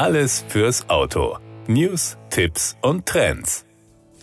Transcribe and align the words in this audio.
Alles 0.00 0.42
fürs 0.48 0.88
Auto. 0.88 1.36
News, 1.66 2.16
Tipps 2.30 2.74
und 2.80 3.04
Trends. 3.04 3.66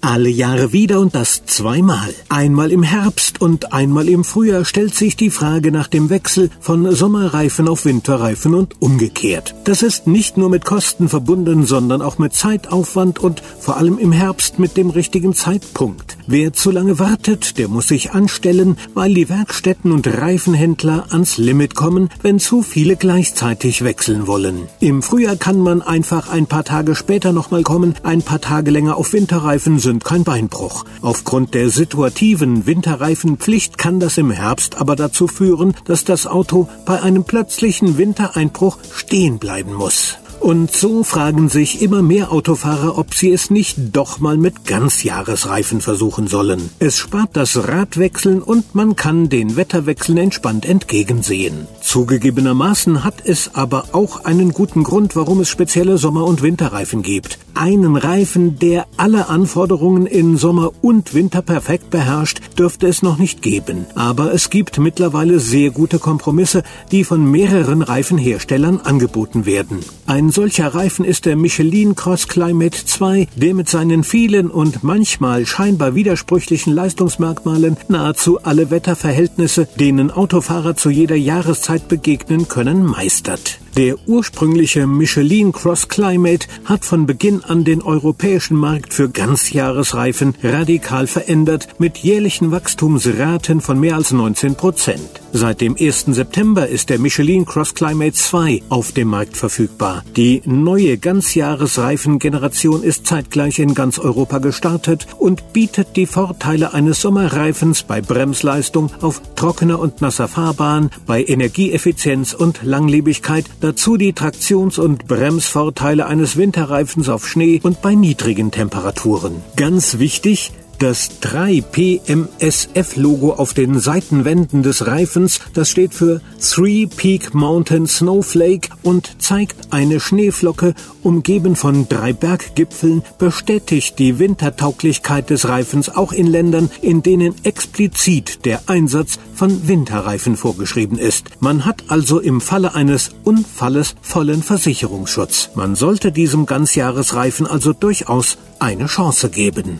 Alle 0.01 0.27
Jahre 0.27 0.73
wieder 0.73 0.99
und 0.99 1.13
das 1.13 1.45
zweimal. 1.45 2.15
Einmal 2.29 2.71
im 2.71 2.81
Herbst 2.81 3.41
und 3.41 3.73
einmal 3.73 4.09
im 4.09 4.23
Frühjahr 4.23 4.65
stellt 4.65 4.95
sich 4.95 5.17
die 5.17 5.29
Frage 5.29 5.71
nach 5.71 5.87
dem 5.87 6.09
Wechsel 6.09 6.49
von 6.59 6.91
Sommerreifen 6.95 7.67
auf 7.67 7.85
Winterreifen 7.85 8.55
und 8.55 8.81
umgekehrt. 8.81 9.53
Das 9.65 9.83
ist 9.83 10.07
nicht 10.07 10.35
nur 10.35 10.49
mit 10.49 10.65
Kosten 10.65 11.09
verbunden, 11.09 11.67
sondern 11.67 12.01
auch 12.01 12.17
mit 12.17 12.33
Zeitaufwand 12.33 13.19
und 13.19 13.41
vor 13.41 13.77
allem 13.77 13.99
im 13.99 14.11
Herbst 14.11 14.57
mit 14.57 14.77
dem 14.77 14.89
richtigen 14.89 15.35
Zeitpunkt. 15.35 16.16
Wer 16.29 16.51
zu 16.51 16.71
lange 16.71 16.99
wartet, 16.99 17.57
der 17.57 17.69
muss 17.69 17.87
sich 17.87 18.11
anstellen, 18.11 18.77
weil 18.93 19.13
die 19.13 19.29
Werkstätten 19.29 19.93
und 19.93 20.05
Reifenhändler 20.07 21.05
ans 21.11 21.37
Limit 21.37 21.73
kommen, 21.73 22.09
wenn 22.21 22.37
zu 22.37 22.63
viele 22.63 22.97
gleichzeitig 22.97 23.85
wechseln 23.85 24.27
wollen. 24.27 24.67
Im 24.81 25.03
Frühjahr 25.03 25.37
kann 25.37 25.57
man 25.57 25.81
einfach 25.81 26.27
ein 26.27 26.45
paar 26.45 26.65
Tage 26.65 26.95
später 26.95 27.31
nochmal 27.31 27.63
kommen, 27.63 27.95
ein 28.03 28.23
paar 28.23 28.41
Tage 28.41 28.71
länger 28.71 28.97
auf 28.97 29.13
Winterreifen 29.13 29.79
sind 29.79 30.03
kein 30.03 30.25
Beinbruch. 30.25 30.83
Aufgrund 31.01 31.53
der 31.53 31.69
situativen 31.69 32.65
Winterreifenpflicht 32.65 33.77
kann 33.77 34.01
das 34.01 34.17
im 34.17 34.29
Herbst 34.29 34.75
aber 34.75 34.97
dazu 34.97 35.27
führen, 35.29 35.75
dass 35.85 36.03
das 36.03 36.27
Auto 36.27 36.67
bei 36.85 37.01
einem 37.01 37.23
plötzlichen 37.23 37.97
Wintereinbruch 37.97 38.79
stehen 38.93 39.39
bleiben 39.39 39.73
muss. 39.73 40.17
Und 40.39 40.71
so 40.71 41.03
fragen 41.03 41.49
sich 41.49 41.81
immer 41.81 42.01
mehr 42.01 42.31
Autofahrer, 42.31 42.97
ob 42.97 43.13
sie 43.13 43.31
es 43.31 43.49
nicht 43.49 43.77
doch 43.93 44.19
mal 44.19 44.37
mit 44.37 44.65
Ganzjahresreifen 44.65 45.81
versuchen 45.81 46.27
sollen. 46.27 46.69
Es 46.79 46.97
spart 46.97 47.31
das 47.33 47.67
Radwechseln 47.67 48.41
und 48.41 48.73
man 48.73 48.95
kann 48.95 49.29
den 49.29 49.55
Wetterwechseln 49.55 50.17
entspannt 50.17 50.65
entgegensehen. 50.65 51.67
Zugegebenermaßen 51.81 53.03
hat 53.03 53.15
es 53.25 53.55
aber 53.55 53.89
auch 53.91 54.23
einen 54.25 54.53
guten 54.53 54.83
Grund, 54.83 55.15
warum 55.15 55.41
es 55.41 55.49
spezielle 55.49 55.97
Sommer- 55.97 56.25
und 56.25 56.41
Winterreifen 56.41 57.01
gibt. 57.01 57.39
Einen 57.53 57.95
Reifen, 57.95 58.59
der 58.59 58.85
alle 58.97 59.29
Anforderungen 59.29 60.05
in 60.05 60.37
Sommer 60.37 60.71
und 60.81 61.15
Winter 61.15 61.41
perfekt 61.41 61.89
beherrscht, 61.89 62.39
dürfte 62.59 62.87
es 62.87 63.01
noch 63.01 63.17
nicht 63.17 63.41
geben. 63.41 63.87
Aber 63.95 64.31
es 64.33 64.51
gibt 64.51 64.77
mittlerweile 64.77 65.39
sehr 65.39 65.71
gute 65.71 65.97
Kompromisse, 65.97 66.61
die 66.91 67.03
von 67.03 67.29
mehreren 67.29 67.81
Reifenherstellern 67.81 68.79
angeboten 68.81 69.45
werden. 69.47 69.79
Ein 70.05 70.26
ein 70.27 70.31
solcher 70.31 70.75
Reifen 70.75 71.05
ist 71.05 71.25
der 71.25 71.37
Michelin 71.37 71.95
Cross 71.95 72.27
Climate 72.27 72.85
2, 72.85 73.29
der 73.37 73.53
mit 73.53 73.69
seinen 73.69 74.03
vielen 74.03 74.51
und 74.51 74.83
manchmal 74.83 75.45
scheinbar 75.45 75.95
widersprüchlichen 75.95 76.73
Leistungsmerkmalen 76.73 77.77
nahezu 77.87 78.43
alle 78.43 78.69
Wetterverhältnisse, 78.69 79.69
denen 79.79 80.11
Autofahrer 80.11 80.75
zu 80.75 80.89
jeder 80.89 81.15
Jahreszeit 81.15 81.87
begegnen 81.87 82.49
können, 82.49 82.85
meistert. 82.85 83.59
Der 83.77 83.95
ursprüngliche 84.07 84.87
Michelin 84.87 85.51
Cross 85.51 85.87
Climate 85.87 86.47
hat 86.65 86.83
von 86.83 87.05
Beginn 87.05 87.43
an 87.43 87.63
den 87.63 87.83
europäischen 87.83 88.57
Markt 88.57 88.91
für 88.91 89.07
Ganzjahresreifen 89.07 90.33
radikal 90.41 91.05
verändert 91.05 91.67
mit 91.77 91.99
jährlichen 91.99 92.49
Wachstumsraten 92.49 93.61
von 93.61 93.79
mehr 93.79 93.95
als 93.95 94.11
19 94.11 94.55
Prozent. 94.55 95.21
Seit 95.31 95.61
dem 95.61 95.75
1. 95.79 96.05
September 96.07 96.67
ist 96.67 96.89
der 96.89 96.97
Michelin 96.97 97.45
Cross 97.45 97.75
Climate 97.75 98.13
2 98.13 98.63
auf 98.69 98.93
dem 98.93 99.09
Markt 99.09 99.37
verfügbar. 99.37 100.03
Die 100.15 100.41
neue 100.45 100.97
Ganzjahresreifengeneration 100.97 102.81
ist 102.81 103.05
zeitgleich 103.05 103.59
in 103.59 103.75
ganz 103.75 103.99
Europa 103.99 104.39
gestartet 104.39 105.05
und 105.19 105.53
bietet 105.53 105.95
die 105.95 106.07
Vorteile 106.07 106.73
eines 106.73 107.01
Sommerreifens 107.01 107.83
bei 107.83 108.01
Bremsleistung 108.01 108.89
auf 109.01 109.21
trockener 109.35 109.77
und 109.77 110.01
nasser 110.01 110.27
Fahrbahn, 110.27 110.89
bei 111.05 111.23
Energieeffizienz 111.23 112.33
und 112.33 112.63
Langlebigkeit, 112.63 113.45
dazu 113.67 113.97
die 113.97 114.13
Traktions- 114.13 114.79
und 114.79 115.07
Bremsvorteile 115.07 116.05
eines 116.05 116.37
Winterreifens 116.37 117.09
auf 117.09 117.27
Schnee 117.27 117.59
und 117.61 117.81
bei 117.81 117.95
niedrigen 117.95 118.49
Temperaturen. 118.49 119.41
Ganz 119.57 119.99
wichtig, 119.99 120.53
das 120.79 121.21
3PMSF-Logo 121.21 123.33
auf 123.33 123.53
den 123.53 123.79
Seitenwänden 123.79 124.63
des 124.63 124.87
Reifens, 124.87 125.39
das 125.53 125.69
steht 125.69 125.93
für 125.93 126.21
Three 126.39 126.87
Peak 126.87 127.33
Mountain 127.33 127.87
Snowflake 127.87 128.69
und 128.83 129.21
zeigt 129.21 129.73
eine 129.73 129.99
Schneeflocke, 129.99 130.73
umgeben 131.03 131.55
von 131.55 131.87
drei 131.87 132.13
Berggipfeln, 132.13 133.03
bestätigt 133.17 133.97
die 133.99 134.19
Wintertauglichkeit 134.19 135.29
des 135.29 135.47
Reifens 135.47 135.89
auch 135.89 136.11
in 136.11 136.27
Ländern, 136.27 136.69
in 136.81 137.03
denen 137.03 137.33
explizit 137.43 138.45
der 138.45 138.61
Einsatz 138.67 139.19
von 139.33 139.67
Winterreifen 139.67 140.37
vorgeschrieben 140.37 140.97
ist. 140.97 141.25
Man 141.39 141.65
hat 141.65 141.85
also 141.89 142.19
im 142.19 142.41
Falle 142.41 142.75
eines 142.75 143.11
Unfalles 143.23 143.95
vollen 144.01 144.43
Versicherungsschutz. 144.43 145.51
Man 145.55 145.75
sollte 145.75 146.11
diesem 146.11 146.45
Ganzjahresreifen 146.45 147.47
also 147.47 147.73
durchaus 147.73 148.37
eine 148.59 148.87
Chance 148.87 149.29
geben. 149.29 149.79